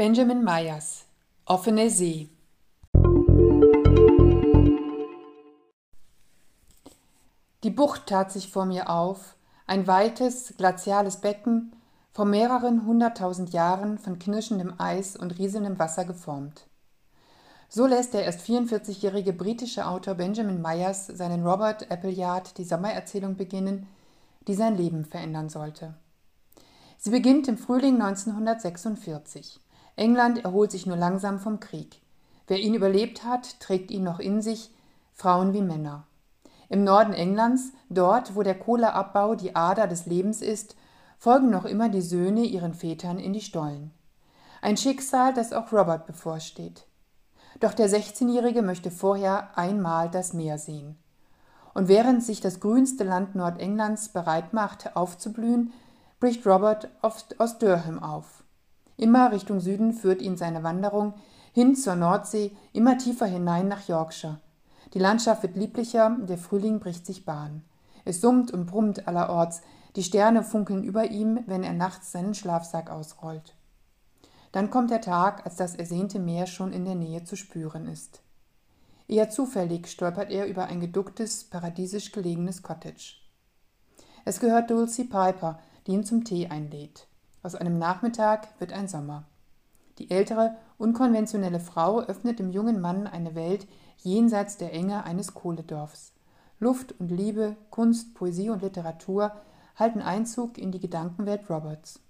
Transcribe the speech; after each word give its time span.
Benjamin 0.00 0.42
Myers 0.42 1.04
Offene 1.44 1.90
See 1.90 2.30
Die 7.62 7.68
Bucht 7.68 8.06
tat 8.06 8.32
sich 8.32 8.50
vor 8.50 8.64
mir 8.64 8.88
auf, 8.88 9.36
ein 9.66 9.86
weites, 9.86 10.54
glaziales 10.56 11.18
Becken, 11.18 11.76
vor 12.12 12.24
mehreren 12.24 12.86
hunderttausend 12.86 13.52
Jahren 13.52 13.98
von 13.98 14.18
knirschendem 14.18 14.72
Eis 14.78 15.18
und 15.18 15.38
rieselndem 15.38 15.78
Wasser 15.78 16.06
geformt. 16.06 16.64
So 17.68 17.84
lässt 17.84 18.14
der 18.14 18.24
erst 18.24 18.40
44-jährige 18.40 19.34
britische 19.34 19.86
Autor 19.86 20.14
Benjamin 20.14 20.62
Myers 20.62 21.08
seinen 21.08 21.46
Robert 21.46 21.92
Appleyard 21.92 22.56
die 22.56 22.64
Sommererzählung 22.64 23.36
beginnen, 23.36 23.86
die 24.48 24.54
sein 24.54 24.78
Leben 24.78 25.04
verändern 25.04 25.50
sollte. 25.50 25.92
Sie 26.96 27.10
beginnt 27.10 27.48
im 27.48 27.58
Frühling 27.58 28.00
1946. 28.00 29.60
England 30.00 30.42
erholt 30.46 30.70
sich 30.70 30.86
nur 30.86 30.96
langsam 30.96 31.38
vom 31.38 31.60
Krieg. 31.60 32.00
Wer 32.46 32.58
ihn 32.58 32.72
überlebt 32.72 33.22
hat, 33.22 33.60
trägt 33.60 33.90
ihn 33.90 34.02
noch 34.02 34.18
in 34.18 34.40
sich, 34.40 34.74
Frauen 35.12 35.52
wie 35.52 35.60
Männer. 35.60 36.06
Im 36.70 36.84
Norden 36.84 37.12
Englands, 37.12 37.72
dort, 37.90 38.34
wo 38.34 38.42
der 38.42 38.58
Kohleabbau 38.58 39.34
die 39.34 39.54
Ader 39.54 39.86
des 39.86 40.06
Lebens 40.06 40.40
ist, 40.40 40.74
folgen 41.18 41.50
noch 41.50 41.66
immer 41.66 41.90
die 41.90 42.00
Söhne 42.00 42.44
ihren 42.44 42.72
Vätern 42.72 43.18
in 43.18 43.34
die 43.34 43.42
Stollen. 43.42 43.90
Ein 44.62 44.78
Schicksal, 44.78 45.34
das 45.34 45.52
auch 45.52 45.70
Robert 45.70 46.06
bevorsteht. 46.06 46.86
Doch 47.60 47.74
der 47.74 47.90
16-Jährige 47.90 48.62
möchte 48.62 48.90
vorher 48.90 49.58
einmal 49.58 50.10
das 50.10 50.32
Meer 50.32 50.56
sehen. 50.56 50.96
Und 51.74 51.88
während 51.88 52.24
sich 52.24 52.40
das 52.40 52.60
grünste 52.60 53.04
Land 53.04 53.34
Nordenglands 53.34 54.08
bereit 54.08 54.54
macht, 54.54 54.96
aufzublühen, 54.96 55.74
bricht 56.20 56.46
Robert 56.46 56.88
aus 57.02 57.58
Durham 57.58 58.02
auf. 58.02 58.44
Immer 59.00 59.32
Richtung 59.32 59.60
Süden 59.60 59.94
führt 59.94 60.20
ihn 60.20 60.36
seine 60.36 60.62
Wanderung 60.62 61.14
hin 61.54 61.74
zur 61.74 61.96
Nordsee, 61.96 62.54
immer 62.74 62.98
tiefer 62.98 63.24
hinein 63.24 63.66
nach 63.66 63.88
Yorkshire. 63.88 64.40
Die 64.92 64.98
Landschaft 64.98 65.42
wird 65.42 65.56
lieblicher, 65.56 66.18
der 66.28 66.36
Frühling 66.36 66.80
bricht 66.80 67.06
sich 67.06 67.24
Bahn. 67.24 67.64
Es 68.04 68.20
summt 68.20 68.50
und 68.50 68.66
brummt 68.66 69.08
allerorts, 69.08 69.62
die 69.96 70.02
Sterne 70.02 70.42
funkeln 70.42 70.84
über 70.84 71.10
ihm, 71.10 71.40
wenn 71.46 71.64
er 71.64 71.72
nachts 71.72 72.12
seinen 72.12 72.34
Schlafsack 72.34 72.90
ausrollt. 72.90 73.54
Dann 74.52 74.68
kommt 74.68 74.90
der 74.90 75.00
Tag, 75.00 75.46
als 75.46 75.56
das 75.56 75.76
ersehnte 75.76 76.18
Meer 76.18 76.46
schon 76.46 76.74
in 76.74 76.84
der 76.84 76.94
Nähe 76.94 77.24
zu 77.24 77.36
spüren 77.36 77.86
ist. 77.86 78.20
Eher 79.08 79.30
zufällig 79.30 79.86
stolpert 79.86 80.30
er 80.30 80.46
über 80.46 80.66
ein 80.66 80.80
geducktes, 80.80 81.44
paradiesisch 81.44 82.12
gelegenes 82.12 82.62
Cottage. 82.62 83.14
Es 84.26 84.40
gehört 84.40 84.70
Dulcie 84.70 85.04
Piper, 85.04 85.58
die 85.86 85.92
ihn 85.92 86.04
zum 86.04 86.22
Tee 86.22 86.48
einlädt. 86.48 87.06
Aus 87.42 87.54
einem 87.54 87.78
Nachmittag 87.78 88.48
wird 88.58 88.72
ein 88.72 88.88
Sommer. 88.88 89.24
Die 89.98 90.10
ältere, 90.10 90.56
unkonventionelle 90.78 91.60
Frau 91.60 92.00
öffnet 92.00 92.38
dem 92.38 92.50
jungen 92.50 92.80
Mann 92.80 93.06
eine 93.06 93.34
Welt 93.34 93.66
jenseits 93.98 94.56
der 94.56 94.72
Enge 94.72 95.04
eines 95.04 95.34
Kohledorfs. 95.34 96.12
Luft 96.58 96.94
und 96.98 97.10
Liebe, 97.10 97.56
Kunst, 97.70 98.14
Poesie 98.14 98.50
und 98.50 98.62
Literatur 98.62 99.32
halten 99.76 100.02
Einzug 100.02 100.58
in 100.58 100.72
die 100.72 100.80
Gedankenwelt 100.80 101.48
Roberts. 101.48 102.00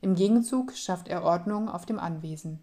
Im 0.00 0.14
Gegenzug 0.14 0.72
schafft 0.72 1.08
er 1.08 1.24
Ordnung 1.24 1.68
auf 1.68 1.86
dem 1.86 1.98
Anwesen. 1.98 2.60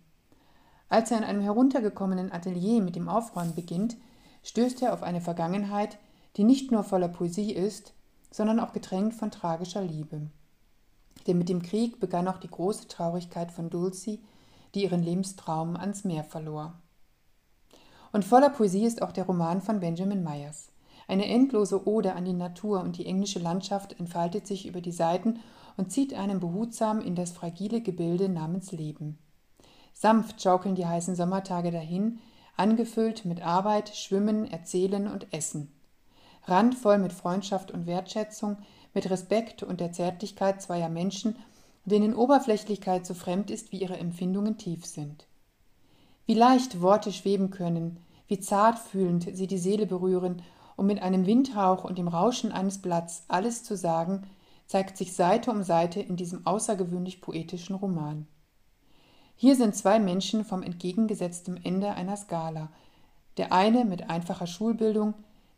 Als 0.90 1.12
er 1.12 1.20
in 1.20 1.24
einem 1.24 1.42
heruntergekommenen 1.42 2.32
Atelier 2.32 2.82
mit 2.82 2.96
dem 2.96 3.08
Aufräumen 3.08 3.56
beginnt, 3.56 3.98
stößt 4.44 4.82
er 4.82 4.94
auf 4.94 5.04
eine 5.04 5.22
Vergangenheit, 5.22 5.98
die 6.38 6.44
nicht 6.44 6.72
nur 6.72 6.84
voller 6.84 7.08
Poesie 7.08 7.54
ist, 7.54 7.94
sondern 8.32 8.60
auch 8.60 8.74
getränkt 8.74 9.14
von 9.14 9.32
tragischer 9.32 9.82
Liebe. 9.82 10.30
Denn 11.28 11.38
mit 11.38 11.50
dem 11.50 11.62
Krieg 11.62 12.00
begann 12.00 12.28
auch 12.28 12.38
die 12.38 12.50
große 12.50 12.88
Traurigkeit 12.88 13.52
von 13.52 13.70
Dulcie, 13.70 14.24
die 14.74 14.84
ihren 14.84 15.04
Lebenstraum 15.04 15.76
ans 15.76 16.04
Meer 16.04 16.24
verlor. 16.24 16.74
Und 18.12 18.26
voller 18.26 18.50
Poesie 18.50 18.86
ist 18.86 19.02
auch 19.02 19.12
der 19.12 19.26
Roman 19.26 19.62
von 19.62 19.80
Benjamin 19.80 20.24
Myers. 20.24 20.70
Eine 21.08 21.28
endlose 21.28 21.88
Ode 21.88 22.14
an 22.14 22.26
die 22.26 22.34
Natur 22.34 22.82
und 22.82 22.98
die 22.98 23.06
englische 23.06 23.40
Landschaft 23.40 24.00
entfaltet 24.00 24.48
sich 24.48 24.66
über 24.66 24.82
die 24.82 24.92
Seiten 24.92 25.40
und 25.78 25.92
zieht 25.92 26.14
einen 26.14 26.40
behutsam 26.40 27.02
in 27.02 27.16
das 27.16 27.32
fragile 27.32 27.82
Gebilde 27.82 28.30
namens 28.30 28.72
Leben. 28.72 29.18
Sanft 29.94 30.42
schaukeln 30.42 30.76
die 30.76 30.86
heißen 30.86 31.16
Sommertage 31.16 31.72
dahin, 31.72 32.20
angefüllt 32.56 33.26
mit 33.26 33.42
Arbeit, 33.42 33.90
Schwimmen, 33.90 34.50
Erzählen 34.50 35.08
und 35.08 35.34
Essen. 35.34 35.74
Randvoll 36.46 36.98
mit 36.98 37.14
Freundschaft 37.14 37.72
und 37.72 37.86
Wertschätzung, 37.86 38.58
mit 38.94 39.10
Respekt 39.10 39.64
und 39.64 39.80
der 39.80 39.92
Zärtlichkeit 39.92 40.62
zweier 40.62 40.90
Menschen, 40.90 41.36
denen 41.86 42.16
Oberflächlichkeit 42.16 43.06
so 43.06 43.14
fremd 43.14 43.50
ist, 43.50 43.72
wie 43.72 43.82
ihre 43.82 43.98
Empfindungen 43.98 44.58
tief 44.58 44.86
sind. 44.86 45.28
Wie 46.26 46.34
leicht 46.34 46.82
Worte 46.82 47.12
schweben 47.12 47.50
können, 47.50 48.00
wie 48.28 48.40
zartfühlend 48.40 49.28
sie 49.34 49.48
die 49.48 49.58
Seele 49.58 49.86
berühren, 49.86 50.42
um 50.78 50.86
mit 50.88 51.02
einem 51.02 51.26
Windhauch 51.26 51.84
und 51.84 51.98
dem 51.98 52.08
Rauschen 52.08 52.52
eines 52.52 52.80
Blatts 52.80 53.24
alles 53.28 53.64
zu 53.64 53.76
sagen, 53.76 54.24
zeigt 54.66 54.98
sich 54.98 55.14
Seite 55.14 55.52
um 55.52 55.64
Seite 55.64 56.00
in 56.00 56.16
diesem 56.16 56.46
außergewöhnlich 56.48 57.22
poetischen 57.22 57.76
Roman. 57.76 58.28
Hier 59.36 59.56
sind 59.56 59.76
zwei 59.76 60.00
Menschen 60.00 60.46
vom 60.46 60.64
entgegengesetzten 60.64 61.64
Ende 61.66 61.94
einer 61.96 62.16
Skala, 62.16 62.70
der 63.38 63.52
eine 63.52 63.86
mit 63.86 64.10
einfacher 64.10 64.48
Schulbildung, 64.48 65.14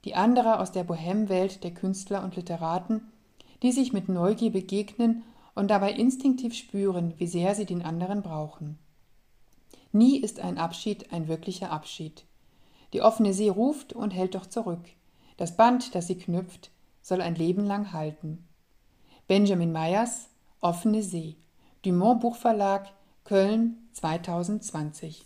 die 0.05 0.15
andere 0.15 0.59
aus 0.59 0.71
der 0.71 0.83
Bohemwelt 0.83 1.63
der 1.63 1.73
Künstler 1.73 2.23
und 2.23 2.35
Literaten, 2.35 3.11
die 3.61 3.71
sich 3.71 3.93
mit 3.93 4.09
Neugier 4.09 4.51
begegnen 4.51 5.23
und 5.55 5.69
dabei 5.69 5.93
instinktiv 5.93 6.53
spüren, 6.53 7.13
wie 7.17 7.27
sehr 7.27 7.55
sie 7.55 7.65
den 7.65 7.81
anderen 7.81 8.21
brauchen. 8.21 8.77
Nie 9.91 10.17
ist 10.17 10.39
ein 10.39 10.57
Abschied 10.57 11.13
ein 11.13 11.27
wirklicher 11.27 11.71
Abschied. 11.71 12.25
Die 12.93 13.01
offene 13.01 13.33
See 13.33 13.49
ruft 13.49 13.93
und 13.93 14.11
hält 14.11 14.35
doch 14.35 14.47
zurück. 14.47 14.83
Das 15.37 15.55
Band, 15.55 15.95
das 15.95 16.07
sie 16.07 16.17
knüpft, 16.17 16.71
soll 17.01 17.21
ein 17.21 17.35
Leben 17.35 17.65
lang 17.65 17.93
halten. 17.93 18.47
Benjamin 19.27 19.71
Meyers 19.71 20.29
Offene 20.61 21.03
See. 21.03 21.35
Dumont 21.83 22.21
Buchverlag 22.21 22.91
Köln 23.23 23.89
2020 23.93 25.25